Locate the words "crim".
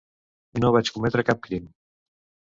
1.43-1.67